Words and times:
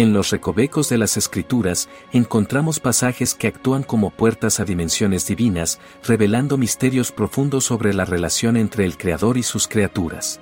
En 0.00 0.14
los 0.14 0.30
recovecos 0.30 0.88
de 0.88 0.96
las 0.96 1.18
escrituras 1.18 1.90
encontramos 2.10 2.80
pasajes 2.80 3.34
que 3.34 3.48
actúan 3.48 3.82
como 3.82 4.08
puertas 4.08 4.58
a 4.58 4.64
dimensiones 4.64 5.26
divinas, 5.26 5.78
revelando 6.02 6.56
misterios 6.56 7.12
profundos 7.12 7.64
sobre 7.66 7.92
la 7.92 8.06
relación 8.06 8.56
entre 8.56 8.86
el 8.86 8.96
Creador 8.96 9.36
y 9.36 9.42
sus 9.42 9.68
criaturas. 9.68 10.40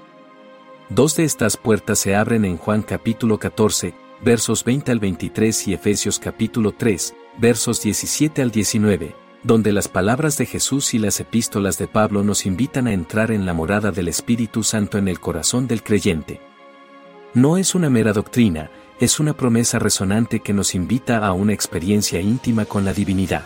Dos 0.90 1.16
de 1.16 1.24
estas 1.24 1.56
puertas 1.56 1.98
se 1.98 2.14
abren 2.14 2.44
en 2.44 2.56
Juan 2.56 2.82
capítulo 2.82 3.40
14, 3.40 3.94
versos 4.24 4.62
20 4.62 4.92
al 4.92 5.00
23 5.00 5.66
y 5.66 5.74
Efesios 5.74 6.20
capítulo 6.20 6.70
3, 6.70 7.16
versos 7.38 7.82
17 7.82 8.42
al 8.42 8.52
19, 8.52 9.16
donde 9.42 9.72
las 9.72 9.88
palabras 9.88 10.38
de 10.38 10.46
Jesús 10.46 10.94
y 10.94 11.00
las 11.00 11.18
epístolas 11.18 11.78
de 11.78 11.88
Pablo 11.88 12.22
nos 12.22 12.46
invitan 12.46 12.86
a 12.86 12.92
entrar 12.92 13.32
en 13.32 13.44
la 13.44 13.54
morada 13.54 13.90
del 13.90 14.06
Espíritu 14.06 14.62
Santo 14.62 14.98
en 14.98 15.08
el 15.08 15.18
corazón 15.18 15.66
del 15.66 15.82
creyente. 15.82 16.40
No 17.34 17.58
es 17.58 17.74
una 17.74 17.90
mera 17.90 18.12
doctrina, 18.12 18.70
es 19.00 19.20
una 19.20 19.32
promesa 19.32 19.78
resonante 19.78 20.40
que 20.40 20.52
nos 20.52 20.74
invita 20.74 21.24
a 21.24 21.32
una 21.32 21.52
experiencia 21.52 22.20
íntima 22.20 22.64
con 22.64 22.84
la 22.84 22.92
divinidad. 22.92 23.44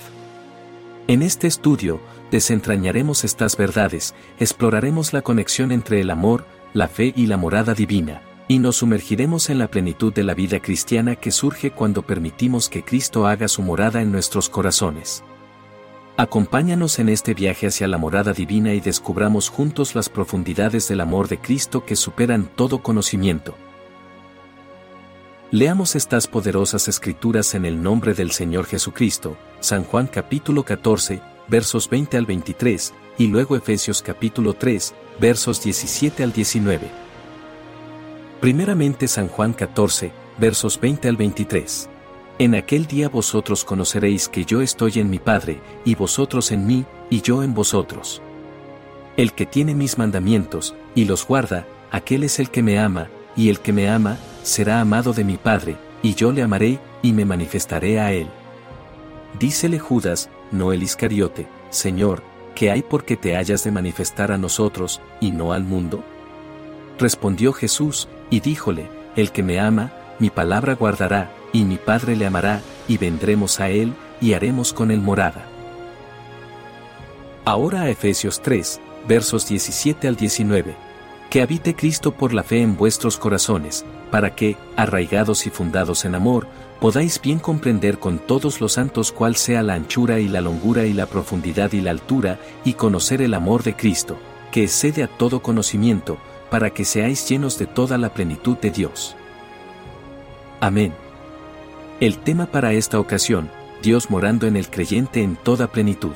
En 1.09 1.21
este 1.21 1.47
estudio, 1.47 2.01
desentrañaremos 2.31 3.25
estas 3.25 3.57
verdades, 3.57 4.15
exploraremos 4.39 5.13
la 5.13 5.21
conexión 5.21 5.71
entre 5.71 6.01
el 6.01 6.11
amor, 6.11 6.47
la 6.73 6.89
fe 6.89 7.13
y 7.15 7.27
la 7.27 7.37
morada 7.37 7.75
divina, 7.75 8.23
y 8.49 8.61
nos 8.61 8.77
sumergiremos 8.77 9.51
en 9.51 9.59
la 9.59 9.69
plenitud 9.69 10.13
de 10.13 10.25
la 10.25 10.33
vida 10.33 10.61
cristiana 10.61 11.17
que 11.17 11.31
surge 11.31 11.71
cuando 11.71 12.03
permitimos 12.03 12.71
que 12.71 12.83
Cristo 12.83 13.27
haga 13.27 13.47
su 13.49 13.61
morada 13.61 14.01
en 14.01 14.11
nuestros 14.11 14.49
corazones. 14.49 15.23
Acompáñanos 16.17 16.99
en 16.99 17.09
este 17.09 17.35
viaje 17.35 17.67
hacia 17.67 17.89
la 17.89 17.99
morada 17.99 18.33
divina 18.33 18.73
y 18.73 18.81
descubramos 18.81 19.51
juntos 19.51 19.95
las 19.95 20.09
profundidades 20.09 20.89
del 20.89 21.01
amor 21.01 21.29
de 21.29 21.39
Cristo 21.39 21.85
que 21.85 21.97
superan 21.97 22.49
todo 22.55 22.83
conocimiento. 22.83 23.55
Leamos 25.53 25.97
estas 25.97 26.29
poderosas 26.29 26.89
escrituras 26.89 27.55
en 27.55 27.67
el 27.67 27.83
nombre 27.83 28.15
del 28.15 28.31
Señor 28.31 28.65
Jesucristo, 28.65 29.37
San 29.61 29.85
Juan 29.85 30.07
capítulo 30.07 30.63
14, 30.63 31.21
versos 31.47 31.91
20 31.91 32.17
al 32.17 32.25
23, 32.25 32.95
y 33.19 33.27
luego 33.27 33.55
Efesios 33.55 34.01
capítulo 34.01 34.55
3, 34.55 34.95
versos 35.21 35.63
17 35.63 36.23
al 36.23 36.33
19. 36.33 36.89
Primeramente 38.41 39.07
San 39.07 39.29
Juan 39.29 39.53
14, 39.53 40.11
versos 40.39 40.81
20 40.81 41.11
al 41.11 41.19
23. 41.19 41.91
En 42.39 42.55
aquel 42.55 42.87
día 42.87 43.11
vosotros 43.11 43.63
conoceréis 43.67 44.29
que 44.29 44.47
yo 44.47 44.63
estoy 44.63 45.01
en 45.01 45.11
mi 45.11 45.19
Padre, 45.19 45.61
y 45.85 45.97
vosotros 45.97 46.51
en 46.51 46.67
mí, 46.67 46.87
y 47.11 47.21
yo 47.21 47.43
en 47.43 47.53
vosotros. 47.53 48.23
El 49.19 49.35
que 49.35 49.45
tiene 49.45 49.75
mis 49.75 49.99
mandamientos, 49.99 50.75
y 50.95 51.05
los 51.05 51.27
guarda, 51.27 51.67
aquel 51.91 52.25
es 52.25 52.39
el 52.39 52.49
que 52.49 52.63
me 52.63 52.79
ama, 52.79 53.11
y 53.37 53.49
el 53.49 53.61
que 53.61 53.73
me 53.73 53.89
ama, 53.89 54.17
será 54.43 54.81
amado 54.81 55.13
de 55.13 55.25
mi 55.25 55.37
Padre, 55.37 55.77
y 56.03 56.15
yo 56.15 56.33
le 56.33 56.43
amaré, 56.43 56.79
y 57.03 57.13
me 57.13 57.25
manifestaré 57.25 58.01
a 58.01 58.13
él. 58.13 58.29
Dícele 59.39 59.79
Judas, 59.79 60.29
no 60.51 60.73
el 60.73 60.83
Iscariote, 60.83 61.47
Señor, 61.71 62.23
¿qué 62.55 62.71
hay 62.71 62.83
porque 62.83 63.17
te 63.17 63.37
hayas 63.37 63.65
de 63.65 63.71
manifestar 63.71 64.33
a 64.33 64.39
nosotros, 64.39 65.01
y 65.21 65.31
no 65.31 65.53
al 65.53 65.65
mundo? 65.65 66.05
Respondió 66.99 67.53
Jesús, 67.53 68.09
y 68.31 68.41
díjole, 68.41 68.89
El 69.17 69.33
que 69.33 69.43
me 69.43 69.61
ama, 69.61 69.93
mi 70.19 70.31
palabra 70.31 70.75
guardará, 70.75 71.33
y 71.53 71.65
mi 71.65 71.77
Padre 71.77 72.17
le 72.17 72.27
amará, 72.27 72.61
y 72.89 72.99
vendremos 72.99 73.61
a 73.61 73.71
él, 73.71 73.95
y 74.21 74.35
haremos 74.35 74.73
con 74.73 74.91
él 74.91 75.01
morada. 75.01 75.47
Ahora 77.45 77.83
a 77.83 77.91
Efesios 77.91 78.41
3, 78.41 78.81
versos 79.09 79.49
17 79.49 80.07
al 80.07 80.17
19 80.17 80.92
que 81.33 81.41
habite 81.41 81.75
Cristo 81.75 82.13
por 82.13 82.35
la 82.35 82.43
fe 82.43 82.61
en 82.61 82.77
vuestros 82.77 83.17
corazones, 83.17 83.87
para 84.11 84.35
que, 84.35 84.59
arraigados 84.77 85.47
y 85.47 85.51
fundados 85.51 86.05
en 86.05 86.15
amor, 86.15 86.47
podáis 86.79 87.19
bien 87.23 87.39
comprender 87.39 87.99
con 87.99 88.19
todos 88.19 88.61
los 88.61 88.75
santos 88.75 89.13
cuál 89.13 89.37
sea 89.37 89.63
la 89.63 89.73
anchura 89.73 90.21
y 90.21 90.29
la 90.29 90.43
longura 90.43 90.85
y 90.85 90.93
la 90.93 91.07
profundidad 91.07 91.73
y 91.73 91.81
la 91.81 91.91
altura, 91.91 92.39
y 92.67 92.75
conocer 92.75 93.23
el 93.23 93.33
amor 93.33 93.63
de 93.63 93.75
Cristo, 93.75 94.19
que 94.51 94.65
excede 94.65 95.03
a 95.03 95.07
todo 95.07 95.41
conocimiento, 95.41 96.19
para 96.51 96.69
que 96.69 96.85
seáis 96.85 97.27
llenos 97.27 97.59
de 97.59 97.67
toda 97.67 97.97
la 97.97 98.13
plenitud 98.13 98.59
de 98.59 98.71
Dios. 98.71 99.17
Amén. 100.61 100.93
El 102.01 102.19
tema 102.19 102.45
para 102.45 102.75
esta 102.75 103.01
ocasión, 103.01 103.51
Dios 103.83 104.11
morando 104.11 104.47
en 104.47 104.55
el 104.55 104.69
creyente 104.69 105.23
en 105.23 105.37
toda 105.37 105.73
plenitud. 105.73 106.13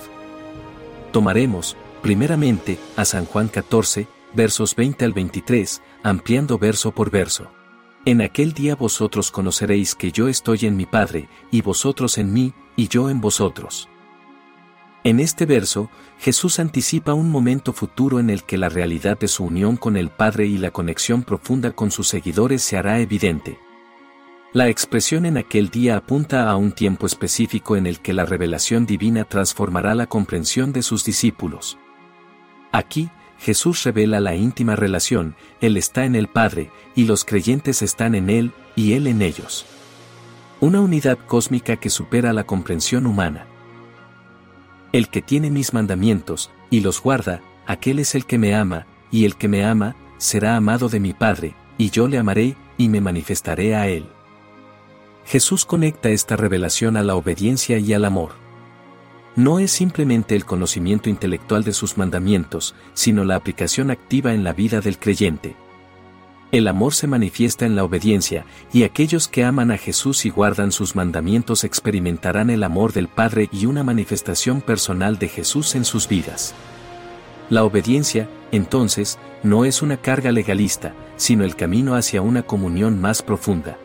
Tomaremos, 1.11 1.75
primeramente, 2.03 2.79
a 2.97 3.07
San 3.07 3.25
Juan 3.25 3.49
14, 3.49 4.09
versos 4.37 4.77
20 4.77 5.05
al 5.05 5.13
23, 5.13 5.83
ampliando 6.05 6.59
verso 6.59 6.93
por 6.93 7.11
verso. 7.11 7.51
En 8.05 8.21
aquel 8.21 8.53
día 8.53 8.77
vosotros 8.77 9.33
conoceréis 9.33 9.97
que 9.97 10.13
yo 10.13 10.29
estoy 10.29 10.61
en 10.63 10.77
mi 10.77 10.87
Padre, 10.87 11.29
y 11.51 11.63
vosotros 11.63 12.19
en 12.19 12.33
mí, 12.33 12.55
y 12.77 12.87
yo 12.87 13.11
en 13.11 13.21
vosotros. 13.21 13.89
En 15.03 15.19
este 15.19 15.47
verso, 15.47 15.91
Jesús 16.19 16.59
anticipa 16.61 17.15
un 17.15 17.31
momento 17.31 17.73
futuro 17.73 18.21
en 18.21 18.31
el 18.31 18.45
que 18.45 18.59
la 18.59 18.69
realidad 18.69 19.19
de 19.19 19.29
su 19.29 19.45
unión 19.45 19.77
con 19.77 19.97
el 19.97 20.11
Padre 20.11 20.47
y 20.47 20.59
la 20.59 20.71
conexión 20.71 21.23
profunda 21.23 21.73
con 21.73 21.91
sus 21.91 22.09
seguidores 22.09 22.63
se 22.63 22.77
hará 22.77 23.01
evidente. 23.01 23.59
La 24.53 24.69
expresión 24.69 25.27
en 25.27 25.37
aquel 25.37 25.71
día 25.71 25.97
apunta 25.97 26.51
a 26.51 26.57
un 26.57 26.73
tiempo 26.73 27.07
específico 27.07 27.77
en 27.77 27.87
el 27.87 28.01
que 28.01 28.13
la 28.13 28.25
revelación 28.25 28.87
divina 28.87 29.25
transformará 29.25 29.95
la 29.95 30.07
comprensión 30.07 30.73
de 30.73 30.83
sus 30.83 31.05
discípulos. 31.05 31.79
Aquí, 32.73 33.11
Jesús 33.39 33.85
revela 33.85 34.21
la 34.21 34.35
íntima 34.35 34.77
relación, 34.77 35.37
Él 35.61 35.77
está 35.77 36.05
en 36.05 36.15
el 36.15 36.29
Padre, 36.29 36.71
y 36.95 37.05
los 37.05 37.25
creyentes 37.25 37.83
están 37.83 38.15
en 38.15 38.31
Él, 38.31 38.53
y 38.75 38.95
Él 38.95 39.07
en 39.07 39.23
ellos. 39.23 39.67
Una 40.61 40.81
unidad 40.81 41.19
cósmica 41.27 41.77
que 41.77 41.91
supera 41.91 42.33
la 42.33 42.45
comprensión 42.45 43.07
humana. 43.07 43.47
El 44.93 45.09
que 45.09 45.21
tiene 45.21 45.51
mis 45.51 45.75
mandamientos, 45.75 46.51
y 46.71 46.81
los 46.81 47.03
guarda, 47.03 47.43
aquel 47.67 47.99
es 47.99 48.15
el 48.15 48.25
que 48.25 48.39
me 48.39 48.55
ama, 48.55 48.87
y 49.11 49.25
el 49.25 49.37
que 49.37 49.49
me 49.49 49.65
ama, 49.65 49.97
será 50.19 50.57
amado 50.57 50.89
de 50.89 51.01
mi 51.01 51.13
Padre, 51.13 51.55
y 51.77 51.91
yo 51.91 52.09
le 52.09 52.19
amaré, 52.19 52.57
y 52.79 52.89
me 52.89 53.01
manifestaré 53.01 53.75
a 53.75 53.89
Él. 53.89 54.07
Jesús 55.27 55.65
conecta 55.65 56.09
esta 56.09 56.37
revelación 56.37 56.97
a 56.97 57.03
la 57.03 57.17
obediencia 57.17 57.79
y 57.79 57.93
al 57.93 58.05
amor 58.05 58.46
no 59.37 59.59
es 59.59 59.71
simplemente 59.71 60.35
el 60.35 60.47
conocimiento 60.47 61.11
intelectual 61.11 61.63
de 61.63 61.75
sus 61.75 61.99
mandamientos, 61.99 62.75
sino 62.95 63.23
la 63.25 63.37
aplicación 63.37 63.91
activa 63.91 64.33
en 64.33 64.45
la 64.45 64.55
vida 64.55 64.81
del 64.81 64.99
creyente. 64.99 65.55
El 66.53 66.69
amor 66.69 66.95
se 66.95 67.07
manifiesta 67.07 67.67
en 67.67 67.77
la 67.77 67.85
obediencia, 67.85 68.47
y 68.73 68.85
aquellos 68.85 69.29
que 69.29 69.45
aman 69.45 69.71
a 69.71 69.77
Jesús 69.77 70.25
y 70.25 70.31
guardan 70.31 70.73
sus 70.73 70.97
mandamientos 70.97 71.65
experimentarán 71.65 72.49
el 72.49 72.63
amor 72.63 72.93
del 72.95 73.09
Padre 73.09 73.51
y 73.53 73.67
una 73.67 73.83
manifestación 73.83 74.63
personal 74.63 75.19
de 75.19 75.29
Jesús 75.29 75.75
en 75.75 75.85
sus 75.85 76.09
vidas. 76.09 76.55
La 77.51 77.63
obediencia, 77.63 78.29
entonces, 78.53 79.19
no 79.43 79.65
es 79.65 79.83
una 79.83 79.99
carga 79.99 80.33
legalista, 80.33 80.95
sino 81.17 81.45
el 81.45 81.57
camino 81.57 81.95
hacia 81.95 82.23
una 82.23 82.43
comunión 82.43 83.01
más 83.01 83.23
profunda. 83.23 83.77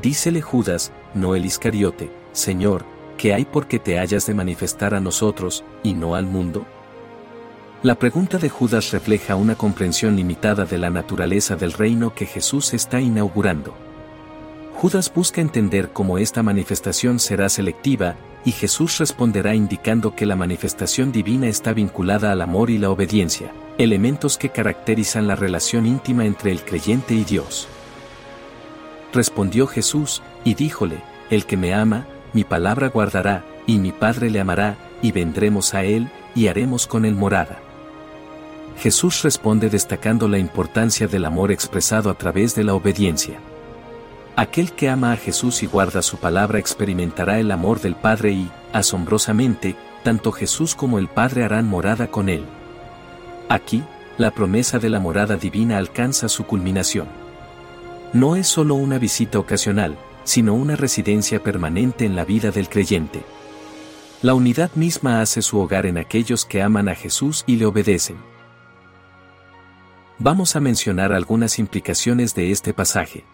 Dícele 0.00 0.42
Judas, 0.42 0.92
no 1.14 1.34
el 1.34 1.44
Iscariote, 1.44 2.10
Señor, 2.32 2.84
¿qué 3.16 3.34
hay 3.34 3.44
porque 3.44 3.78
te 3.78 3.98
hayas 3.98 4.26
de 4.26 4.34
manifestar 4.34 4.94
a 4.94 5.00
nosotros, 5.00 5.64
y 5.82 5.94
no 5.94 6.14
al 6.14 6.26
mundo? 6.26 6.66
La 7.82 7.94
pregunta 7.94 8.38
de 8.38 8.48
Judas 8.48 8.90
refleja 8.90 9.36
una 9.36 9.54
comprensión 9.54 10.16
limitada 10.16 10.64
de 10.64 10.78
la 10.78 10.90
naturaleza 10.90 11.56
del 11.56 11.72
reino 11.72 12.14
que 12.14 12.26
Jesús 12.26 12.74
está 12.74 13.00
inaugurando. 13.00 13.74
Judas 14.74 15.12
busca 15.14 15.40
entender 15.40 15.90
cómo 15.92 16.18
esta 16.18 16.42
manifestación 16.42 17.18
será 17.18 17.48
selectiva, 17.48 18.16
y 18.44 18.52
Jesús 18.52 18.98
responderá 18.98 19.54
indicando 19.54 20.14
que 20.14 20.26
la 20.26 20.36
manifestación 20.36 21.12
divina 21.12 21.48
está 21.48 21.72
vinculada 21.72 22.30
al 22.32 22.42
amor 22.42 22.70
y 22.70 22.78
la 22.78 22.90
obediencia, 22.90 23.52
elementos 23.78 24.38
que 24.38 24.50
caracterizan 24.50 25.26
la 25.26 25.34
relación 25.34 25.86
íntima 25.86 26.24
entre 26.24 26.52
el 26.52 26.62
creyente 26.62 27.14
y 27.14 27.24
Dios. 27.24 27.68
Respondió 29.12 29.66
Jesús, 29.66 30.22
y 30.44 30.54
díjole, 30.54 31.02
El 31.30 31.46
que 31.46 31.56
me 31.56 31.74
ama, 31.74 32.06
mi 32.36 32.44
palabra 32.44 32.88
guardará, 32.88 33.46
y 33.66 33.78
mi 33.78 33.92
Padre 33.92 34.28
le 34.28 34.40
amará, 34.40 34.76
y 35.00 35.10
vendremos 35.10 35.72
a 35.72 35.84
él, 35.84 36.10
y 36.34 36.48
haremos 36.48 36.86
con 36.86 37.06
él 37.06 37.14
morada. 37.14 37.60
Jesús 38.78 39.22
responde 39.22 39.70
destacando 39.70 40.28
la 40.28 40.36
importancia 40.36 41.06
del 41.08 41.24
amor 41.24 41.50
expresado 41.50 42.10
a 42.10 42.14
través 42.18 42.54
de 42.54 42.62
la 42.62 42.74
obediencia. 42.74 43.38
Aquel 44.36 44.72
que 44.72 44.90
ama 44.90 45.12
a 45.12 45.16
Jesús 45.16 45.62
y 45.62 45.66
guarda 45.66 46.02
su 46.02 46.18
palabra 46.18 46.58
experimentará 46.58 47.40
el 47.40 47.50
amor 47.50 47.80
del 47.80 47.94
Padre 47.94 48.32
y, 48.32 48.50
asombrosamente, 48.74 49.74
tanto 50.04 50.30
Jesús 50.30 50.74
como 50.74 50.98
el 50.98 51.08
Padre 51.08 51.42
harán 51.42 51.66
morada 51.66 52.08
con 52.08 52.28
él. 52.28 52.44
Aquí, 53.48 53.82
la 54.18 54.30
promesa 54.30 54.78
de 54.78 54.90
la 54.90 55.00
morada 55.00 55.36
divina 55.36 55.78
alcanza 55.78 56.28
su 56.28 56.44
culminación. 56.44 57.06
No 58.12 58.36
es 58.36 58.46
solo 58.46 58.74
una 58.74 58.98
visita 58.98 59.38
ocasional, 59.38 59.96
sino 60.26 60.54
una 60.54 60.76
residencia 60.76 61.42
permanente 61.42 62.04
en 62.04 62.16
la 62.16 62.24
vida 62.24 62.50
del 62.50 62.68
creyente. 62.68 63.22
La 64.20 64.34
unidad 64.34 64.72
misma 64.74 65.20
hace 65.20 65.40
su 65.40 65.58
hogar 65.58 65.86
en 65.86 65.98
aquellos 65.98 66.44
que 66.44 66.60
aman 66.60 66.88
a 66.88 66.94
Jesús 66.94 67.44
y 67.46 67.56
le 67.56 67.64
obedecen. 67.64 68.16
Vamos 70.18 70.56
a 70.56 70.60
mencionar 70.60 71.12
algunas 71.12 71.58
implicaciones 71.58 72.34
de 72.34 72.50
este 72.50 72.74
pasaje. 72.74 73.24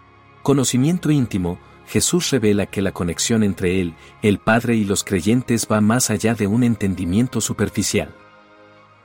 Conocimiento 0.43 1.11
íntimo, 1.11 1.59
Jesús 1.87 2.31
revela 2.31 2.67
que 2.67 2.83
la 2.83 2.93
conexión 2.93 3.43
entre 3.43 3.81
Él, 3.81 3.95
el 4.23 4.39
Padre 4.39 4.77
y 4.77 4.85
los 4.85 5.03
creyentes 5.03 5.67
va 5.71 5.81
más 5.81 6.11
allá 6.11 6.35
de 6.35 6.47
un 6.47 6.63
entendimiento 6.63 7.41
superficial. 7.41 8.15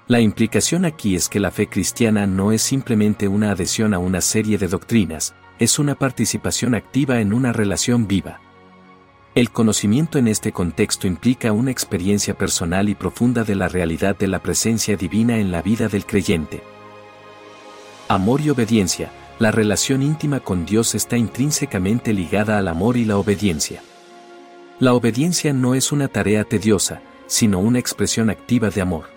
La 0.07 0.19
implicación 0.19 0.86
aquí 0.86 1.16
es 1.16 1.30
que 1.30 1.40
la 1.40 1.51
fe 1.51 1.68
cristiana 1.68 2.28
no 2.28 2.51
es 2.51 2.62
simplemente 2.62 3.28
una 3.28 3.51
adhesión 3.51 3.94
a 3.94 4.00
una 4.00 4.22
serie 4.22 4.57
de 4.57 4.68
doctrinas, 4.68 5.36
es 5.59 5.80
una 5.80 5.95
participación 5.95 6.75
activa 6.75 7.19
en 7.19 7.33
una 7.33 7.54
relación 7.54 8.07
viva. 8.07 8.39
El 9.36 9.51
conocimiento 9.51 10.18
en 10.18 10.27
este 10.27 10.51
contexto 10.51 11.07
implica 11.07 11.51
una 11.51 11.71
experiencia 11.71 12.36
personal 12.36 12.89
y 12.89 12.95
profunda 12.95 13.44
de 13.44 13.56
la 13.56 13.68
realidad 13.68 14.15
de 14.18 14.27
la 14.27 14.39
presencia 14.39 14.98
divina 14.98 15.38
en 15.38 15.51
la 15.51 15.62
vida 15.62 15.88
del 15.88 16.06
creyente. 16.06 16.63
Amor 18.07 18.42
y 18.42 18.50
obediencia, 18.50 19.12
la 19.39 19.51
relación 19.51 20.01
íntima 20.01 20.39
con 20.39 20.65
Dios 20.65 20.95
está 20.95 21.18
intrínsecamente 21.18 22.13
ligada 22.13 22.57
al 22.57 22.68
amor 22.68 22.98
y 22.98 23.06
la 23.06 23.18
obediencia. 23.18 23.83
La 24.80 24.94
obediencia 24.94 25.54
no 25.54 25.75
es 25.75 25.92
una 25.92 26.07
tarea 26.07 26.44
tediosa, 26.44 27.01
sino 27.27 27.59
una 27.59 27.80
expresión 27.80 28.30
activa 28.30 28.69
de 28.69 28.81
amor. 28.81 29.17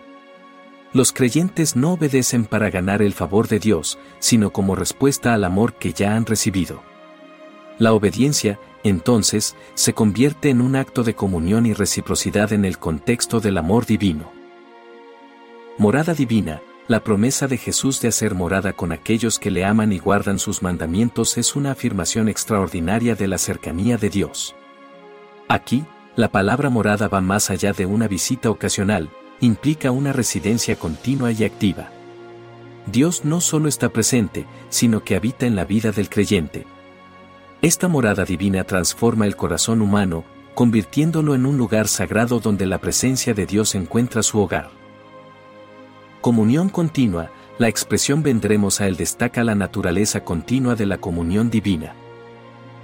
Los 0.93 1.13
creyentes 1.13 1.77
no 1.77 1.93
obedecen 1.93 2.45
para 2.47 2.69
ganar 2.69 3.01
el 3.01 3.13
favor 3.13 3.47
de 3.47 3.61
Dios, 3.61 3.99
sino 4.19 4.51
como 4.51 4.75
respuesta 4.75 5.35
al 5.35 5.45
amor 5.45 5.75
que 5.75 5.93
ya 5.93 6.17
han 6.17 6.27
recibido. 6.27 6.83
La 7.79 7.93
obediencia, 7.93 8.59
entonces, 8.83 9.57
se 9.75 9.93
convierte 9.93 10.51
en 10.51 10.61
un 10.61 10.75
acto 10.75 11.05
de 11.05 11.15
comunión 11.15 11.65
y 11.67 11.75
reciprocidad 11.75 12.53
en 12.53 12.65
el 12.65 12.79
contexto 12.79 13.41
del 13.41 13.59
amor 13.59 13.87
divino. 13.87 14.33
Morada 15.79 16.13
divina, 16.13 16.61
la 16.89 17.05
promesa 17.05 17.47
de 17.47 17.57
Jesús 17.57 18.01
de 18.01 18.09
hacer 18.09 18.35
morada 18.35 18.73
con 18.73 18.91
aquellos 18.91 19.39
que 19.39 19.53
le 19.53 19.65
aman 19.65 19.93
y 19.93 20.01
guardan 20.01 20.41
sus 20.41 20.61
mandamientos 20.61 21.39
es 21.39 21.55
una 21.55 21.71
afirmación 21.71 22.29
extraordinaria 22.29 23.15
de 23.15 23.29
la 23.29 23.39
cercanía 23.39 23.97
de 23.97 24.11
Dios. 24.11 24.57
Aquí, 25.47 25.85
la 26.17 26.33
palabra 26.33 26.69
morada 26.69 27.07
va 27.07 27.21
más 27.21 27.49
allá 27.49 27.73
de 27.73 27.87
una 27.87 28.09
visita 28.09 28.51
ocasional, 28.51 29.09
implica 29.41 29.91
una 29.91 30.13
residencia 30.13 30.77
continua 30.77 31.33
y 31.33 31.45
activa. 31.45 31.91
Dios 32.87 33.25
no 33.25 33.41
solo 33.41 33.69
está 33.69 33.89
presente, 33.89 34.47
sino 34.69 35.03
que 35.05 35.17
habita 35.17 35.47
en 35.47 35.57
la 35.57 35.65
vida 35.65 35.93
del 35.93 36.09
creyente. 36.09 36.67
Esta 37.63 37.89
morada 37.89 38.25
divina 38.25 38.65
transforma 38.65 39.27
el 39.27 39.37
corazón 39.37 39.83
humano, 39.83 40.25
convirtiéndolo 40.55 41.35
en 41.35 41.47
un 41.47 41.57
lugar 41.59 41.89
sagrado 41.89 42.41
donde 42.41 42.67
la 42.67 42.79
presencia 42.79 43.35
de 43.35 43.47
Dios 43.47 43.75
encuentra 43.75 44.23
su 44.23 44.41
hogar. 44.41 44.71
Comunión 46.21 46.69
continua, 46.69 47.31
la 47.59 47.69
expresión 47.69 48.23
vendremos 48.23 48.81
a 48.81 48.87
él 48.87 48.97
destaca 48.97 49.45
la 49.45 49.55
naturaleza 49.55 50.25
continua 50.25 50.75
de 50.75 50.87
la 50.87 50.99
comunión 50.99 51.51
divina. 51.51 51.95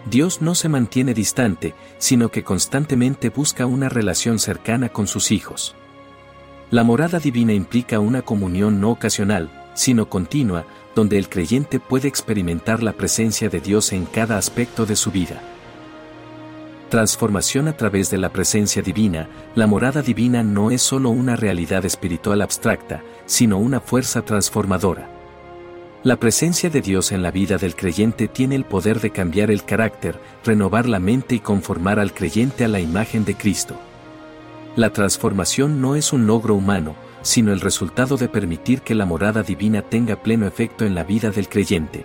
Dios 0.08 0.40
no 0.40 0.54
se 0.54 0.68
mantiene 0.68 1.14
distante, 1.14 1.74
sino 1.98 2.30
que 2.30 2.44
constantemente 2.44 3.30
busca 3.30 3.66
una 3.66 3.88
relación 3.88 4.38
cercana 4.38 4.88
con 4.90 5.06
sus 5.06 5.32
hijos. 5.32 5.74
La 6.70 6.82
morada 6.82 7.18
divina 7.18 7.52
implica 7.52 8.00
una 8.00 8.22
comunión 8.22 8.80
no 8.80 8.90
ocasional, 8.90 9.50
sino 9.74 10.08
continua, 10.08 10.64
donde 10.94 11.18
el 11.18 11.28
creyente 11.28 11.80
puede 11.80 12.08
experimentar 12.08 12.82
la 12.82 12.92
presencia 12.92 13.48
de 13.48 13.60
Dios 13.60 13.92
en 13.92 14.06
cada 14.06 14.38
aspecto 14.38 14.86
de 14.86 14.96
su 14.96 15.10
vida 15.10 15.40
transformación 16.88 17.68
a 17.68 17.76
través 17.76 18.10
de 18.10 18.18
la 18.18 18.30
presencia 18.30 18.80
divina, 18.82 19.28
la 19.54 19.66
morada 19.66 20.02
divina 20.02 20.42
no 20.42 20.70
es 20.70 20.82
solo 20.82 21.10
una 21.10 21.36
realidad 21.36 21.84
espiritual 21.84 22.42
abstracta, 22.42 23.02
sino 23.26 23.58
una 23.58 23.80
fuerza 23.80 24.22
transformadora. 24.22 25.10
La 26.04 26.16
presencia 26.16 26.70
de 26.70 26.80
Dios 26.80 27.10
en 27.10 27.22
la 27.22 27.32
vida 27.32 27.58
del 27.58 27.74
creyente 27.74 28.28
tiene 28.28 28.54
el 28.54 28.64
poder 28.64 29.00
de 29.00 29.10
cambiar 29.10 29.50
el 29.50 29.64
carácter, 29.64 30.18
renovar 30.44 30.88
la 30.88 31.00
mente 31.00 31.34
y 31.34 31.40
conformar 31.40 31.98
al 31.98 32.14
creyente 32.14 32.64
a 32.64 32.68
la 32.68 32.80
imagen 32.80 33.24
de 33.24 33.34
Cristo. 33.34 33.76
La 34.76 34.92
transformación 34.92 35.80
no 35.80 35.96
es 35.96 36.12
un 36.12 36.26
logro 36.26 36.54
humano, 36.54 36.94
sino 37.22 37.50
el 37.50 37.62
resultado 37.62 38.18
de 38.18 38.28
permitir 38.28 38.82
que 38.82 38.94
la 38.94 39.06
morada 39.06 39.42
divina 39.42 39.80
tenga 39.80 40.16
pleno 40.16 40.46
efecto 40.46 40.84
en 40.84 40.94
la 40.94 41.02
vida 41.02 41.30
del 41.30 41.48
creyente. 41.48 42.04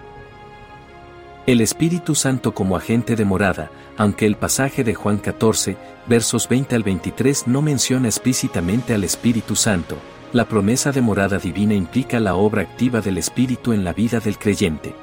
El 1.46 1.60
Espíritu 1.60 2.16
Santo 2.16 2.54
como 2.54 2.78
agente 2.78 3.18
de 3.18 3.26
morada, 3.26 3.72
aunque 3.98 4.26
el 4.26 4.38
pasaje 4.38 4.86
de 4.86 4.94
Juan 4.94 5.18
14, 5.18 5.76
versos 6.08 6.48
20 6.48 6.76
al 6.76 6.84
23 6.84 7.48
no 7.48 7.62
menciona 7.62 8.08
explícitamente 8.08 8.94
al 8.94 9.04
Espíritu 9.04 9.58
Santo, 9.58 9.98
la 10.32 10.46
promesa 10.46 10.94
de 10.94 11.02
morada 11.02 11.40
divina 11.40 11.74
implica 11.74 12.22
la 12.22 12.36
obra 12.36 12.62
activa 12.62 13.02
del 13.02 13.18
Espíritu 13.18 13.74
en 13.74 13.84
la 13.84 13.92
vida 13.92 14.22
del 14.22 14.38
creyente. 14.38 14.96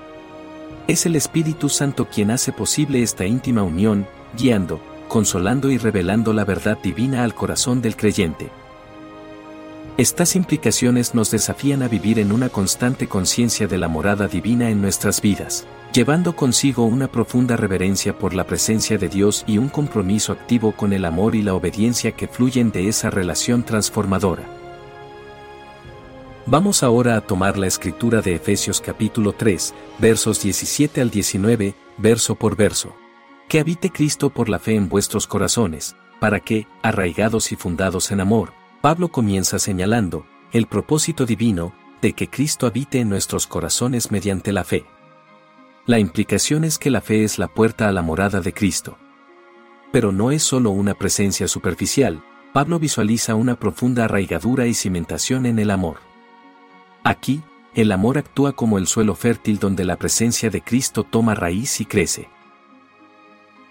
Es 0.87 1.05
el 1.05 1.17
Espíritu 1.17 1.69
Santo 1.69 2.07
quien 2.07 2.31
hace 2.31 2.51
posible 2.51 3.03
esta 3.03 3.27
íntima 3.27 3.63
unión, 3.63 4.07
guiando, 4.39 4.81
consolando 5.09 5.71
y 5.71 5.79
revelando 5.79 6.33
la 6.33 6.45
verdad 6.45 6.79
divina 6.83 7.25
al 7.25 7.35
corazón 7.35 7.83
del 7.83 7.97
creyente. 7.97 8.51
Estas 9.97 10.37
implicaciones 10.37 11.15
nos 11.15 11.31
desafían 11.31 11.83
a 11.83 11.89
vivir 11.89 12.21
en 12.21 12.31
una 12.31 12.51
constante 12.51 13.09
conciencia 13.09 13.67
de 13.67 13.79
la 13.79 13.89
morada 13.89 14.29
divina 14.29 14.71
en 14.71 14.81
nuestras 14.81 15.21
vidas 15.21 15.67
llevando 15.93 16.37
consigo 16.37 16.85
una 16.85 17.09
profunda 17.09 17.57
reverencia 17.57 18.17
por 18.17 18.35
la 18.35 18.45
presencia 18.45 18.99
de 18.99 19.09
Dios 19.09 19.45
y 19.47 19.59
un 19.59 19.69
compromiso 19.69 20.33
activo 20.33 20.73
con 20.73 20.93
el 20.93 21.05
amor 21.05 21.35
y 21.35 21.43
la 21.43 21.55
obediencia 21.55 22.13
que 22.13 22.29
fluyen 22.29 22.71
de 22.71 22.89
esa 22.89 23.11
relación 23.11 23.65
transformadora. 23.65 24.45
Vamos 26.47 26.83
ahora 26.83 27.17
a 27.17 27.21
tomar 27.21 27.59
la 27.59 27.67
escritura 27.67 28.23
de 28.23 28.35
Efesios 28.35 28.81
capítulo 28.81 29.33
3, 29.33 29.75
versos 29.99 30.43
17 30.43 31.01
al 31.01 31.11
19, 31.11 31.75
verso 31.99 32.35
por 32.37 32.57
verso. 32.57 32.95
Que 33.49 33.61
habite 33.61 33.91
Cristo 33.91 34.29
por 34.29 34.51
la 34.51 34.59
fe 34.59 34.75
en 34.75 34.91
vuestros 34.91 35.27
corazones, 35.27 35.97
para 36.21 36.41
que, 36.41 36.67
arraigados 36.83 37.51
y 37.51 37.57
fundados 37.57 38.11
en 38.11 38.21
amor, 38.21 38.53
Pablo 38.83 39.09
comienza 39.09 39.59
señalando, 39.59 40.27
el 40.53 40.67
propósito 40.67 41.25
divino, 41.25 41.73
de 42.03 42.13
que 42.13 42.29
Cristo 42.29 42.67
habite 42.67 43.01
en 43.01 43.09
nuestros 43.09 43.47
corazones 43.47 44.11
mediante 44.11 44.53
la 44.53 44.65
fe. 44.65 44.85
La 45.87 45.99
implicación 45.99 46.65
es 46.65 46.79
que 46.79 46.91
la 46.91 47.01
fe 47.01 47.25
es 47.25 47.39
la 47.39 47.49
puerta 47.49 47.89
a 47.89 47.93
la 47.93 48.03
morada 48.03 48.43
de 48.43 48.53
Cristo. 48.53 48.99
Pero 49.91 50.13
no 50.13 50.31
es 50.31 50.43
solo 50.43 50.71
una 50.71 50.93
presencia 50.93 51.49
superficial, 51.49 52.23
Pablo 52.53 52.79
visualiza 52.79 53.35
una 53.35 53.59
profunda 53.59 54.05
arraigadura 54.05 54.67
y 54.67 54.75
cimentación 54.75 55.47
en 55.47 55.59
el 55.59 55.71
amor. 55.71 56.01
Aquí, 57.03 57.43
el 57.75 57.93
amor 57.93 58.19
actúa 58.19 58.53
como 58.53 58.77
el 58.77 58.87
suelo 58.87 59.15
fértil 59.15 59.59
donde 59.59 59.87
la 59.87 59.97
presencia 59.97 60.51
de 60.51 60.61
Cristo 60.61 61.05
toma 61.05 61.35
raíz 61.35 61.81
y 61.81 61.87
crece. 61.87 62.29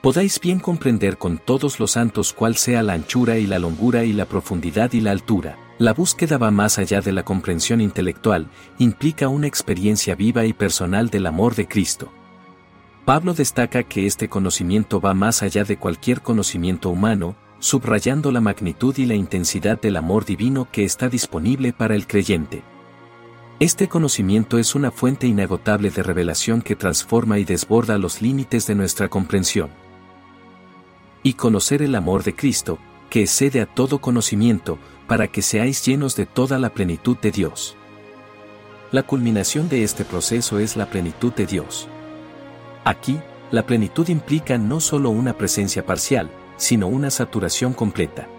Podáis 0.01 0.39
bien 0.39 0.60
comprender 0.60 1.18
con 1.18 1.39
todos 1.39 1.80
los 1.80 1.92
santos 1.92 2.32
cuál 2.32 2.56
sea 2.56 2.84
la 2.84 2.94
anchura 2.94 3.38
y 3.38 3.48
la 3.48 3.58
longura 3.58 4.04
y 4.04 4.13
la 4.13 4.25
profundidad 4.25 4.94
y 4.94 5.01
la 5.01 5.12
altura. 5.12 5.58
La 5.80 5.94
búsqueda 5.94 6.38
va 6.38 6.51
más 6.51 6.77
allá 6.77 7.01
de 7.01 7.12
la 7.12 7.24
comprensión 7.24 7.82
intelectual, 7.82 8.48
implica 8.77 9.27
una 9.27 9.48
experiencia 9.48 10.16
viva 10.16 10.46
y 10.46 10.54
personal 10.54 11.10
del 11.10 11.25
amor 11.25 11.56
de 11.56 11.68
Cristo. 11.68 12.12
Pablo 13.06 13.34
destaca 13.34 13.84
que 13.84 14.06
este 14.06 14.30
conocimiento 14.30 15.01
va 15.01 15.13
más 15.13 15.42
allá 15.42 15.63
de 15.63 15.77
cualquier 15.77 16.22
conocimiento 16.22 16.89
humano, 16.89 17.36
subrayando 17.60 18.32
la 18.32 18.42
magnitud 18.42 18.96
y 18.98 19.06
la 19.06 19.16
intensidad 19.16 19.82
del 19.82 19.96
amor 19.98 20.25
divino 20.25 20.68
que 20.72 20.84
está 20.84 21.10
disponible 21.10 21.74
para 21.74 21.96
el 21.96 22.06
creyente. 22.06 22.63
Este 23.60 23.88
conocimiento 23.88 24.60
es 24.60 24.75
una 24.75 24.92
fuente 24.92 25.25
inagotable 25.25 25.89
de 25.89 26.04
revelación 26.04 26.62
que 26.62 26.75
transforma 26.75 27.39
y 27.39 27.46
desborda 27.46 27.98
los 27.98 28.22
límites 28.22 28.68
de 28.68 28.75
nuestra 28.75 29.10
comprensión. 29.10 29.87
Y 31.27 31.34
conocer 31.34 31.81
el 31.81 31.93
amor 31.96 32.24
de 32.24 32.34
Cristo, 32.34 32.79
que 33.10 33.24
excede 33.24 33.60
a 33.60 33.65
todo 33.65 34.00
conocimiento, 34.00 34.79
para 35.10 35.27
que 35.27 35.41
seáis 35.41 35.86
llenos 35.86 36.15
de 36.15 36.25
toda 36.25 36.57
la 36.57 36.69
plenitud 36.69 37.17
de 37.17 37.31
Dios. 37.31 37.75
La 38.93 39.03
culminación 39.03 39.67
de 39.67 39.84
este 39.84 40.05
proceso 40.05 40.57
es 40.57 40.77
la 40.77 40.86
plenitud 40.89 41.34
de 41.34 41.46
Dios. 41.46 41.89
Aquí, 42.86 43.19
la 43.51 43.65
plenitud 43.65 44.07
implica 44.07 44.57
no 44.57 44.79
solo 44.79 45.10
una 45.10 45.34
presencia 45.34 45.86
parcial, 45.86 46.31
sino 46.55 46.88
una 46.88 47.12
saturación 47.12 47.74
completa. 47.74 48.29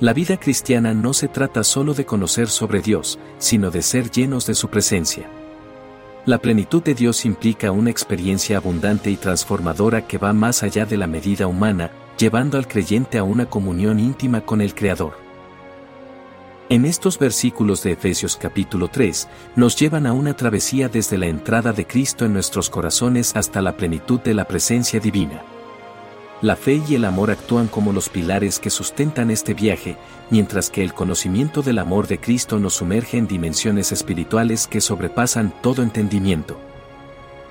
La 0.00 0.12
vida 0.12 0.40
cristiana 0.40 0.94
no 0.94 1.12
se 1.12 1.28
trata 1.28 1.62
solo 1.62 1.94
de 1.94 2.04
conocer 2.04 2.48
sobre 2.48 2.80
Dios, 2.80 3.20
sino 3.38 3.70
de 3.70 3.80
ser 3.80 4.10
llenos 4.10 4.44
de 4.44 4.56
su 4.56 4.68
presencia. 4.70 5.30
La 6.24 6.38
plenitud 6.38 6.80
de 6.84 6.94
Dios 6.94 7.24
implica 7.24 7.72
una 7.72 7.90
experiencia 7.90 8.58
abundante 8.58 9.10
y 9.10 9.16
transformadora 9.16 10.06
que 10.06 10.18
va 10.18 10.32
más 10.32 10.62
allá 10.62 10.86
de 10.86 10.96
la 10.96 11.08
medida 11.08 11.48
humana, 11.48 11.90
llevando 12.16 12.58
al 12.58 12.68
creyente 12.68 13.18
a 13.18 13.24
una 13.24 13.46
comunión 13.46 13.98
íntima 13.98 14.42
con 14.42 14.60
el 14.60 14.72
Creador. 14.72 15.14
En 16.68 16.84
estos 16.84 17.18
versículos 17.18 17.82
de 17.82 17.92
Efesios 17.92 18.36
capítulo 18.36 18.86
3, 18.86 19.28
nos 19.56 19.74
llevan 19.74 20.06
a 20.06 20.12
una 20.12 20.36
travesía 20.36 20.88
desde 20.88 21.18
la 21.18 21.26
entrada 21.26 21.72
de 21.72 21.88
Cristo 21.88 22.24
en 22.24 22.34
nuestros 22.34 22.70
corazones 22.70 23.34
hasta 23.34 23.60
la 23.60 23.76
plenitud 23.76 24.20
de 24.20 24.34
la 24.34 24.44
presencia 24.44 25.00
divina. 25.00 25.42
La 26.42 26.56
fe 26.56 26.82
y 26.88 26.96
el 26.96 27.04
amor 27.04 27.30
actúan 27.30 27.68
como 27.68 27.92
los 27.92 28.08
pilares 28.08 28.58
que 28.58 28.68
sustentan 28.68 29.30
este 29.30 29.54
viaje, 29.54 29.96
mientras 30.28 30.70
que 30.70 30.82
el 30.82 30.92
conocimiento 30.92 31.62
del 31.62 31.78
amor 31.78 32.08
de 32.08 32.18
Cristo 32.18 32.58
nos 32.58 32.74
sumerge 32.74 33.16
en 33.16 33.28
dimensiones 33.28 33.92
espirituales 33.92 34.66
que 34.66 34.80
sobrepasan 34.80 35.54
todo 35.62 35.84
entendimiento. 35.84 36.58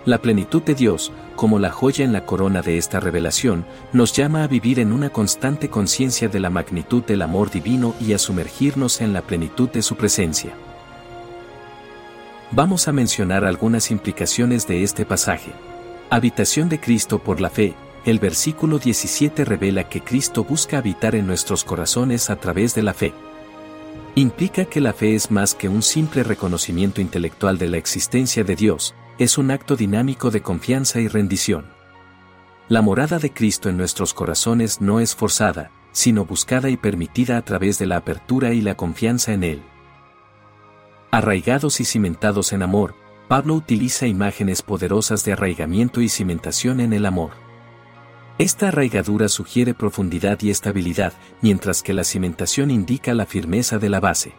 La 0.03 0.17
plenitud 0.17 0.61
de 0.61 0.75
Dios, 0.75 1.13
como 1.37 1.57
la 1.57 1.69
joya 1.69 2.03
en 2.03 2.11
la 2.11 2.25
corona 2.25 2.61
de 2.61 2.77
esta 2.77 2.99
revelación, 2.99 3.65
nos 3.93 4.11
llama 4.11 4.43
a 4.43 4.47
vivir 4.47 4.77
en 4.77 4.91
una 4.91 5.09
constante 5.09 5.69
conciencia 5.69 6.27
de 6.27 6.41
la 6.41 6.49
magnitud 6.49 7.01
del 7.03 7.21
amor 7.21 7.49
divino 7.49 7.95
y 8.01 8.11
a 8.11 8.17
sumergirnos 8.17 8.99
en 8.99 9.13
la 9.13 9.21
plenitud 9.21 9.69
de 9.69 9.83
su 9.83 9.95
presencia. 9.95 10.51
Vamos 12.51 12.89
a 12.89 12.91
mencionar 12.91 13.45
algunas 13.45 13.89
implicaciones 13.89 14.67
de 14.67 14.83
este 14.83 15.05
pasaje. 15.05 15.53
Habitación 16.09 16.67
de 16.67 16.81
Cristo 16.81 17.19
por 17.19 17.39
la 17.39 17.49
fe, 17.49 17.73
el 18.05 18.19
versículo 18.19 18.79
17 18.79 19.45
revela 19.45 19.87
que 19.87 20.01
Cristo 20.01 20.43
busca 20.43 20.79
habitar 20.79 21.15
en 21.15 21.27
nuestros 21.27 21.63
corazones 21.63 22.29
a 22.29 22.35
través 22.35 22.73
de 22.73 22.81
la 22.81 22.93
fe. 22.93 23.13
Implica 24.15 24.65
que 24.65 24.81
la 24.81 24.91
fe 24.91 25.15
es 25.15 25.29
más 25.29 25.53
que 25.53 25.69
un 25.69 25.81
simple 25.81 26.23
reconocimiento 26.23 26.99
intelectual 26.99 27.57
de 27.57 27.69
la 27.69 27.77
existencia 27.77 28.43
de 28.43 28.55
Dios, 28.55 28.95
es 29.19 29.37
un 29.37 29.51
acto 29.51 29.75
dinámico 29.75 30.31
de 30.31 30.41
confianza 30.41 30.99
y 30.99 31.07
rendición. 31.07 31.65
La 32.67 32.81
morada 32.81 33.19
de 33.19 33.31
Cristo 33.31 33.69
en 33.69 33.77
nuestros 33.77 34.13
corazones 34.13 34.81
no 34.81 34.99
es 34.99 35.15
forzada, 35.15 35.71
sino 35.91 36.25
buscada 36.25 36.69
y 36.69 36.77
permitida 36.77 37.37
a 37.37 37.43
través 37.43 37.77
de 37.77 37.85
la 37.85 37.97
apertura 37.97 38.53
y 38.53 38.61
la 38.61 38.75
confianza 38.75 39.33
en 39.33 39.43
Él. 39.43 39.61
Arraigados 41.11 41.79
y 41.81 41.85
cimentados 41.85 42.51
en 42.53 42.63
amor, 42.63 42.95
Pablo 43.27 43.53
utiliza 43.53 44.07
imágenes 44.07 44.61
poderosas 44.61 45.23
de 45.23 45.33
arraigamiento 45.33 46.01
y 46.01 46.09
cimentación 46.09 46.79
en 46.79 46.93
el 46.93 47.05
amor. 47.05 47.31
Esta 48.41 48.69
arraigadura 48.69 49.29
sugiere 49.29 49.75
profundidad 49.75 50.41
y 50.41 50.49
estabilidad, 50.49 51.13
mientras 51.41 51.83
que 51.83 51.93
la 51.93 52.03
cimentación 52.03 52.71
indica 52.71 53.13
la 53.13 53.27
firmeza 53.27 53.77
de 53.77 53.87
la 53.87 53.99
base. 53.99 54.33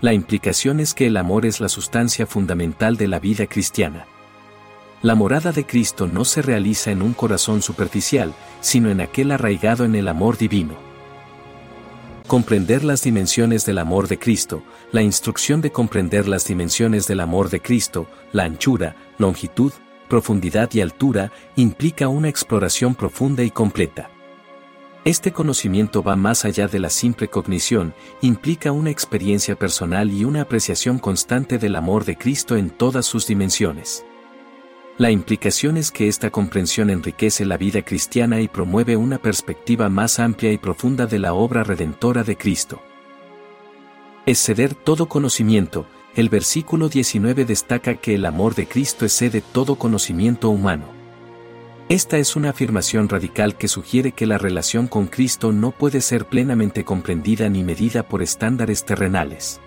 La 0.00 0.14
implicación 0.14 0.80
es 0.80 0.94
que 0.94 1.08
el 1.08 1.18
amor 1.18 1.44
es 1.44 1.60
la 1.60 1.68
sustancia 1.68 2.26
fundamental 2.26 2.96
de 2.96 3.08
la 3.08 3.20
vida 3.20 3.46
cristiana. 3.46 4.06
La 5.02 5.14
morada 5.14 5.52
de 5.52 5.66
Cristo 5.66 6.06
no 6.06 6.24
se 6.24 6.40
realiza 6.40 6.90
en 6.90 7.02
un 7.02 7.12
corazón 7.12 7.60
superficial, 7.60 8.32
sino 8.62 8.88
en 8.88 9.02
aquel 9.02 9.32
arraigado 9.32 9.84
en 9.84 9.94
el 9.94 10.08
amor 10.08 10.38
divino. 10.38 10.72
Comprender 12.26 12.82
las 12.82 13.02
dimensiones 13.02 13.66
del 13.66 13.76
amor 13.76 14.08
de 14.08 14.18
Cristo, 14.18 14.62
la 14.90 15.02
instrucción 15.02 15.60
de 15.60 15.70
comprender 15.70 16.28
las 16.28 16.46
dimensiones 16.46 17.06
del 17.06 17.20
amor 17.20 17.50
de 17.50 17.60
Cristo, 17.60 18.08
la 18.32 18.44
anchura, 18.44 18.96
longitud, 19.18 19.74
profundidad 20.12 20.68
y 20.74 20.82
altura, 20.82 21.32
implica 21.56 22.08
una 22.08 22.28
exploración 22.28 22.94
profunda 22.94 23.44
y 23.44 23.50
completa. 23.50 24.10
Este 25.06 25.32
conocimiento 25.32 26.02
va 26.02 26.16
más 26.16 26.44
allá 26.44 26.68
de 26.68 26.78
la 26.80 26.90
simple 26.90 27.28
cognición, 27.28 27.94
implica 28.20 28.72
una 28.72 28.90
experiencia 28.90 29.56
personal 29.56 30.12
y 30.12 30.26
una 30.26 30.42
apreciación 30.42 30.98
constante 30.98 31.56
del 31.56 31.76
amor 31.76 32.04
de 32.04 32.18
Cristo 32.18 32.58
en 32.58 32.68
todas 32.68 33.06
sus 33.06 33.26
dimensiones. 33.26 34.04
La 34.98 35.10
implicación 35.10 35.78
es 35.78 35.90
que 35.90 36.08
esta 36.08 36.28
comprensión 36.28 36.90
enriquece 36.90 37.46
la 37.46 37.56
vida 37.56 37.80
cristiana 37.80 38.42
y 38.42 38.48
promueve 38.48 38.98
una 38.98 39.16
perspectiva 39.16 39.88
más 39.88 40.18
amplia 40.18 40.52
y 40.52 40.58
profunda 40.58 41.06
de 41.06 41.20
la 41.20 41.32
obra 41.32 41.64
redentora 41.64 42.22
de 42.22 42.36
Cristo. 42.36 42.82
Exceder 44.26 44.74
todo 44.74 45.08
conocimiento, 45.08 45.86
el 46.14 46.28
versículo 46.28 46.88
19 46.88 47.44
destaca 47.46 47.94
que 47.94 48.14
el 48.14 48.26
amor 48.26 48.54
de 48.54 48.66
Cristo 48.66 49.06
excede 49.06 49.40
todo 49.40 49.76
conocimiento 49.76 50.50
humano. 50.50 50.84
Esta 51.88 52.18
es 52.18 52.36
una 52.36 52.50
afirmación 52.50 53.08
radical 53.08 53.56
que 53.56 53.68
sugiere 53.68 54.12
que 54.12 54.26
la 54.26 54.38
relación 54.38 54.88
con 54.88 55.06
Cristo 55.06 55.52
no 55.52 55.70
puede 55.70 56.00
ser 56.00 56.26
plenamente 56.26 56.84
comprendida 56.84 57.48
ni 57.48 57.64
medida 57.64 58.02
por 58.02 58.22
estándares 58.22 58.84
terrenales. 58.84 59.60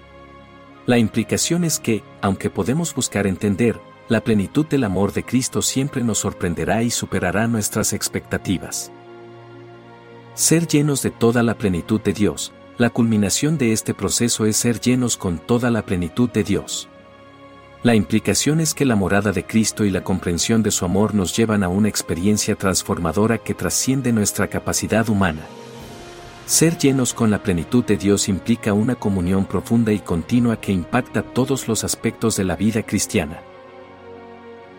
La 0.86 1.00
implicación 1.00 1.64
es 1.64 1.80
que, 1.80 2.04
aunque 2.22 2.52
podemos 2.52 2.94
buscar 2.94 3.26
entender, 3.26 3.80
la 4.08 4.22
plenitud 4.22 4.68
del 4.68 4.84
amor 4.84 5.14
de 5.14 5.24
Cristo 5.24 5.64
siempre 5.64 6.04
nos 6.04 6.20
sorprenderá 6.20 6.84
y 6.84 6.92
superará 6.92 7.48
nuestras 7.48 7.92
expectativas. 7.92 8.92
Ser 10.36 10.68
llenos 10.68 11.02
de 11.02 11.10
toda 11.10 11.42
la 11.42 11.58
plenitud 11.58 12.00
de 12.02 12.14
Dios, 12.14 12.54
la 12.78 12.90
culminación 12.90 13.58
de 13.58 13.72
este 13.72 13.94
proceso 13.94 14.46
es 14.46 14.58
ser 14.58 14.82
llenos 14.82 15.16
con 15.16 15.40
toda 15.40 15.72
la 15.72 15.86
plenitud 15.86 16.30
de 16.30 16.44
Dios. 16.44 16.90
La 17.84 17.96
implicación 17.96 18.60
es 18.60 18.74
que 18.74 18.84
la 18.84 18.96
morada 18.96 19.32
de 19.32 19.46
Cristo 19.46 19.86
y 19.86 19.92
la 19.92 20.04
comprensión 20.04 20.62
de 20.62 20.72
su 20.72 20.84
amor 20.84 21.14
nos 21.14 21.36
llevan 21.38 21.64
a 21.64 21.70
una 21.70 21.88
experiencia 21.88 22.56
transformadora 22.56 23.38
que 23.38 23.54
trasciende 23.54 24.12
nuestra 24.12 24.50
capacidad 24.50 25.08
humana. 25.08 25.44
Ser 26.48 26.78
llenos 26.78 27.14
con 27.14 27.32
la 27.32 27.42
plenitud 27.42 27.86
de 27.86 27.96
Dios 27.96 28.28
implica 28.28 28.74
una 28.74 28.96
comunión 28.96 29.46
profunda 29.46 29.94
y 29.94 30.00
continua 30.00 30.60
que 30.60 30.74
impacta 30.74 31.22
todos 31.22 31.68
los 31.68 31.84
aspectos 31.84 32.36
de 32.36 32.44
la 32.44 32.56
vida 32.56 32.84
cristiana. 32.84 33.40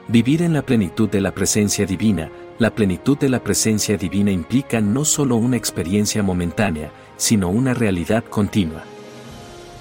Vivir 0.08 0.42
en 0.42 0.52
la 0.52 0.62
plenitud 0.62 1.08
de 1.08 1.20
la 1.20 1.32
presencia 1.32 1.86
divina, 1.86 2.30
la 2.58 2.74
plenitud 2.74 3.18
de 3.18 3.28
la 3.28 3.42
presencia 3.42 3.96
divina 3.96 4.30
implica 4.30 4.80
no 4.80 5.04
solo 5.04 5.36
una 5.36 5.56
experiencia 5.56 6.22
momentánea, 6.22 6.92
sino 7.16 7.48
una 7.48 7.74
realidad 7.74 8.24
continua. 8.24 8.84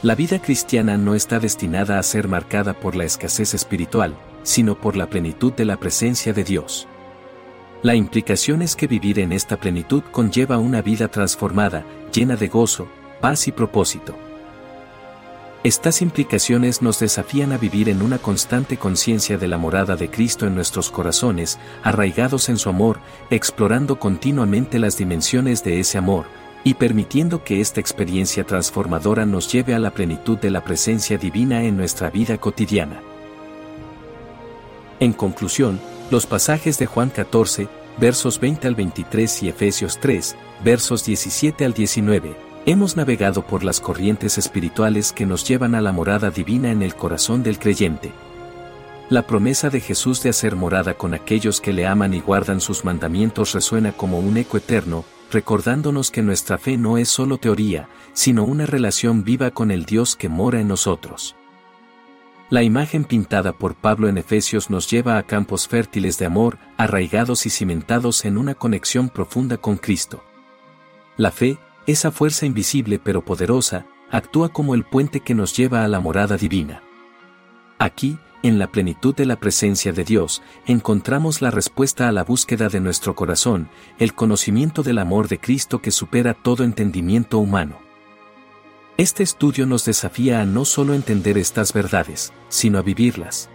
La 0.02 0.16
vida 0.16 0.40
cristiana 0.40 0.98
no 0.98 1.16
está 1.16 1.40
destinada 1.40 1.98
a 1.98 2.04
ser 2.04 2.28
marcada 2.28 2.74
por 2.74 2.96
la 2.96 3.06
escasez 3.06 3.54
espiritual, 3.54 4.16
sino 4.44 4.76
por 4.76 4.96
la 4.96 5.10
plenitud 5.10 5.54
de 5.54 5.66
la 5.66 5.78
presencia 5.78 6.32
de 6.34 6.44
Dios. 6.44 6.88
La 7.82 7.96
implicación 7.96 8.62
es 8.62 8.76
que 8.76 8.88
vivir 8.88 9.20
en 9.20 9.32
esta 9.32 9.58
plenitud 9.58 10.04
conlleva 10.12 10.58
una 10.58 10.82
vida 10.82 11.08
transformada, 11.08 11.86
llena 12.14 12.36
de 12.36 12.48
gozo, 12.48 12.88
paz 13.22 13.48
y 13.48 13.52
propósito. 13.52 14.16
Estas 15.64 16.04
implicaciones 16.04 16.84
nos 16.84 17.00
desafían 17.00 17.52
a 17.52 17.58
vivir 17.58 17.90
en 17.90 18.04
una 18.04 18.20
constante 18.20 18.78
conciencia 18.78 19.40
de 19.40 19.48
la 19.48 19.58
morada 19.58 19.96
de 19.96 20.12
Cristo 20.12 20.46
en 20.46 20.54
nuestros 20.54 20.92
corazones, 20.92 21.58
arraigados 21.82 22.50
en 22.50 22.58
su 22.58 22.70
amor, 22.70 23.00
explorando 23.32 23.98
continuamente 23.98 24.78
las 24.78 24.98
dimensiones 24.98 25.64
de 25.64 25.80
ese 25.80 25.98
amor, 25.98 26.28
y 26.66 26.74
permitiendo 26.74 27.44
que 27.44 27.62
esta 27.62 27.80
experiencia 27.80 28.44
transformadora 28.44 29.26
nos 29.26 29.50
lleve 29.52 29.76
a 29.76 29.80
la 29.80 29.92
plenitud 29.92 30.38
de 30.40 30.50
la 30.50 30.64
presencia 30.64 31.18
divina 31.18 31.64
en 31.64 31.78
nuestra 31.78 32.10
vida 32.10 32.40
cotidiana. 32.40 33.02
En 35.00 35.14
conclusión, 35.14 35.80
los 36.10 36.26
pasajes 36.26 36.80
de 36.80 36.88
Juan 36.88 37.12
14, 37.12 37.70
versos 38.00 38.40
20 38.40 38.68
al 38.68 38.74
23 38.74 39.44
y 39.44 39.50
Efesios 39.50 40.00
3, 40.00 40.36
versos 40.64 41.06
17 41.06 41.66
al 41.66 41.74
19, 41.74 42.36
Hemos 42.66 42.98
navegado 42.98 43.46
por 43.46 43.64
las 43.64 43.80
corrientes 43.80 44.40
espirituales 44.40 45.12
que 45.12 45.28
nos 45.28 45.48
llevan 45.48 45.76
a 45.76 45.82
la 45.82 45.92
morada 45.92 46.32
divina 46.32 46.72
en 46.72 46.82
el 46.82 46.96
corazón 46.96 47.44
del 47.44 47.60
creyente. 47.60 48.12
La 49.12 49.28
promesa 49.28 49.70
de 49.70 49.82
Jesús 49.82 50.24
de 50.24 50.30
hacer 50.30 50.56
morada 50.56 50.96
con 50.96 51.14
aquellos 51.14 51.62
que 51.62 51.74
le 51.74 51.86
aman 51.86 52.16
y 52.16 52.22
guardan 52.22 52.60
sus 52.60 52.84
mandamientos 52.84 53.54
resuena 53.54 53.92
como 53.92 54.18
un 54.18 54.36
eco 54.38 54.58
eterno, 54.58 55.06
recordándonos 55.36 56.12
que 56.12 56.22
nuestra 56.22 56.58
fe 56.58 56.78
no 56.78 56.98
es 56.98 57.10
solo 57.10 57.38
teoría, 57.38 57.90
sino 58.14 58.46
una 58.46 58.66
relación 58.66 59.26
viva 59.26 59.52
con 59.52 59.70
el 59.70 59.84
Dios 59.84 60.16
que 60.16 60.30
mora 60.30 60.62
en 60.62 60.70
nosotros. 60.70 61.36
La 62.50 62.64
imagen 62.64 63.04
pintada 63.04 63.52
por 63.52 63.76
Pablo 63.76 64.08
en 64.08 64.18
Efesios 64.18 64.70
nos 64.70 64.90
lleva 64.90 65.18
a 65.18 65.24
campos 65.24 65.68
fértiles 65.68 66.18
de 66.18 66.26
amor, 66.26 66.58
arraigados 66.78 67.46
y 67.46 67.50
cimentados 67.50 68.24
en 68.24 68.38
una 68.38 68.56
conexión 68.56 69.10
profunda 69.10 69.58
con 69.58 69.76
Cristo. 69.76 70.24
La 71.18 71.32
fe, 71.32 71.58
esa 71.86 72.12
fuerza 72.12 72.46
invisible 72.46 72.98
pero 72.98 73.26
poderosa, 73.26 73.88
actúa 74.10 74.54
como 74.54 74.74
el 74.74 74.86
puente 74.86 75.20
que 75.20 75.36
nos 75.36 75.54
lleva 75.54 75.84
a 75.84 75.90
la 75.90 76.00
morada 76.00 76.38
divina. 76.38 76.82
Aquí, 77.78 78.18
en 78.48 78.60
la 78.60 78.68
plenitud 78.68 79.16
de 79.16 79.26
la 79.26 79.38
presencia 79.38 79.92
de 79.92 80.04
Dios, 80.04 80.44
encontramos 80.68 81.42
la 81.42 81.50
respuesta 81.50 82.08
a 82.08 82.12
la 82.12 82.24
búsqueda 82.24 82.70
de 82.70 82.80
nuestro 82.80 83.16
corazón, 83.16 83.70
el 83.98 84.14
conocimiento 84.14 84.84
del 84.84 85.00
amor 85.00 85.28
de 85.28 85.40
Cristo 85.40 85.82
que 85.82 85.90
supera 85.90 86.36
todo 86.36 86.64
entendimiento 86.64 87.40
humano. 87.40 87.80
Este 88.98 89.24
estudio 89.24 89.66
nos 89.66 89.84
desafía 89.86 90.42
a 90.42 90.46
no 90.46 90.64
solo 90.64 90.94
entender 90.94 91.38
estas 91.38 91.74
verdades, 91.74 92.34
sino 92.48 92.78
a 92.78 92.82
vivirlas 92.82 93.50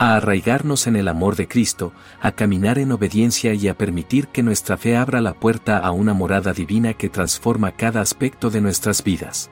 a 0.00 0.16
arraigarnos 0.16 0.86
en 0.86 0.96
el 0.96 1.08
amor 1.08 1.36
de 1.36 1.46
Cristo, 1.46 1.92
a 2.22 2.32
caminar 2.32 2.78
en 2.78 2.90
obediencia 2.90 3.52
y 3.52 3.68
a 3.68 3.76
permitir 3.76 4.28
que 4.28 4.42
nuestra 4.42 4.78
fe 4.78 4.96
abra 4.96 5.20
la 5.20 5.34
puerta 5.34 5.76
a 5.76 5.90
una 5.90 6.14
morada 6.14 6.54
divina 6.54 6.94
que 6.94 7.10
transforma 7.10 7.72
cada 7.72 8.00
aspecto 8.00 8.48
de 8.48 8.62
nuestras 8.62 9.04
vidas. 9.04 9.50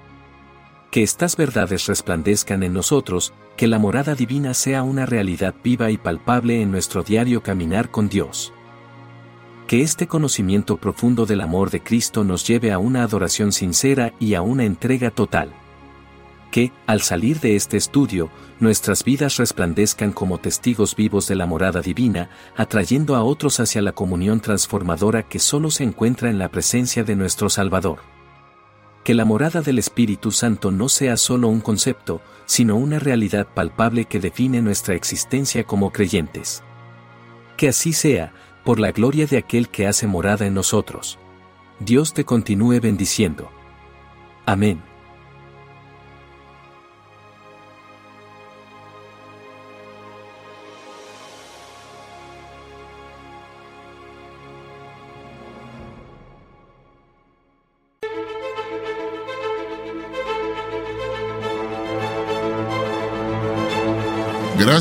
Que 0.90 1.02
estas 1.02 1.37
verdades 1.37 1.87
resplandezcan 1.87 2.62
en 2.62 2.73
nosotros, 2.73 3.33
que 3.57 3.66
la 3.66 3.78
morada 3.78 4.14
divina 4.14 4.54
sea 4.54 4.83
una 4.83 5.07
realidad 5.07 5.54
viva 5.62 5.90
y 5.90 5.99
palpable 5.99 6.62
en 6.62 6.71
nuestro 6.71 7.02
diario 7.02 7.42
caminar 7.42 7.90
con 7.90 8.09
Dios. 8.09 8.52
Que 9.66 9.83
este 9.83 10.07
conocimiento 10.07 10.78
profundo 10.78 11.26
del 11.26 11.42
amor 11.42 11.71
de 11.71 11.83
Cristo 11.83 12.25
nos 12.25 12.47
lleve 12.47 12.73
a 12.73 12.78
una 12.78 13.02
adoración 13.02 13.52
sincera 13.52 14.14
y 14.18 14.35
a 14.35 14.42
una 14.42 14.64
entrega 14.64 15.11
total 15.11 15.52
que, 16.50 16.73
al 16.87 17.02
salir 17.02 17.40
de 17.40 17.57
este 17.57 17.76
estudio, 17.76 18.30
nuestras 18.61 19.04
vidas 19.04 19.37
resplandezcan 19.37 20.12
como 20.12 20.38
testigos 20.38 20.97
vivos 20.97 21.28
de 21.28 21.37
la 21.37 21.47
morada 21.47 21.80
divina, 21.80 22.30
atrayendo 22.57 23.14
a 23.16 23.23
otros 23.23 23.61
hacia 23.61 23.83
la 23.83 23.92
comunión 23.92 24.40
transformadora 24.40 25.23
que 25.23 25.38
solo 25.38 25.71
se 25.71 25.85
encuentra 25.85 26.30
en 26.30 26.38
la 26.38 26.49
presencia 26.49 27.04
de 27.04 27.16
nuestro 27.16 27.50
Salvador. 27.50 28.18
Que 29.09 29.15
la 29.15 29.25
morada 29.25 29.62
del 29.62 29.79
Espíritu 29.79 30.33
Santo 30.33 30.71
no 30.71 30.91
sea 30.91 31.17
solo 31.17 31.49
un 31.49 31.62
concepto, 31.62 32.21
sino 32.45 32.77
una 32.77 32.99
realidad 32.99 33.49
palpable 33.55 34.05
que 34.05 34.21
define 34.21 34.61
nuestra 34.61 34.97
existencia 34.97 35.65
como 35.65 35.93
creyentes. 35.93 36.62
Que 37.57 37.69
así 37.69 37.95
sea, 37.95 38.35
por 38.67 38.79
la 38.79 38.93
gloria 38.93 39.27
de 39.27 39.38
aquel 39.38 39.71
que 39.71 39.87
hace 39.87 40.07
morada 40.07 40.47
en 40.47 40.53
nosotros. 40.53 41.19
Dios 41.81 42.12
te 42.12 42.27
continúe 42.27 42.81
bendiciendo. 42.83 43.50
Amén. 44.45 44.83